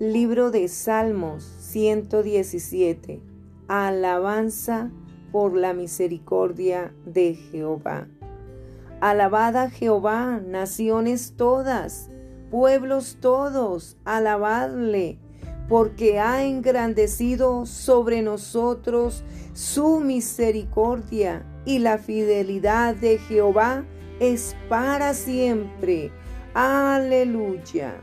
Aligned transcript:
Libro 0.00 0.52
de 0.52 0.68
Salmos 0.68 1.42
117. 1.58 3.20
Alabanza 3.66 4.92
por 5.32 5.56
la 5.56 5.72
misericordia 5.72 6.94
de 7.04 7.34
Jehová. 7.34 8.06
Alabada 9.00 9.70
Jehová, 9.70 10.40
naciones 10.40 11.34
todas, 11.36 12.10
pueblos 12.48 13.16
todos, 13.20 13.96
alabadle, 14.04 15.18
porque 15.68 16.20
ha 16.20 16.44
engrandecido 16.44 17.66
sobre 17.66 18.22
nosotros 18.22 19.24
su 19.52 19.98
misericordia 19.98 21.44
y 21.64 21.80
la 21.80 21.98
fidelidad 21.98 22.94
de 22.94 23.18
Jehová 23.18 23.84
es 24.20 24.54
para 24.68 25.12
siempre. 25.12 26.12
Aleluya. 26.54 28.00